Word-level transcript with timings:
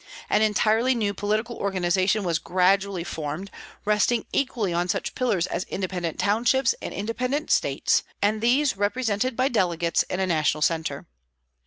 An 0.31 0.41
entirely 0.41 0.95
new 0.95 1.13
political 1.13 1.57
organization 1.57 2.23
was 2.23 2.39
gradually 2.39 3.03
formed, 3.03 3.51
resting 3.85 4.25
equally 4.33 4.73
on 4.73 4.87
such 4.87 5.13
pillars 5.13 5.45
as 5.45 5.63
independent 5.65 6.17
townships 6.17 6.73
and 6.81 6.91
independent 6.91 7.51
States, 7.51 8.01
and 8.19 8.41
these 8.41 8.75
represented 8.75 9.35
by 9.35 9.47
delegates 9.47 10.01
in 10.01 10.19
a 10.19 10.25
national 10.25 10.63
centre. 10.63 11.05